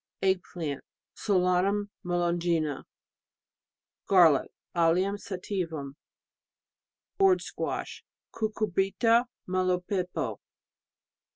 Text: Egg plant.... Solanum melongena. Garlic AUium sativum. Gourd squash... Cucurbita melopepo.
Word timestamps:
Egg 0.23 0.41
plant.... 0.51 0.83
Solanum 1.13 1.91
melongena. 2.03 2.85
Garlic 4.07 4.49
AUium 4.75 5.19
sativum. 5.19 5.93
Gourd 7.19 7.43
squash... 7.43 8.03
Cucurbita 8.33 9.25
melopepo. 9.47 10.37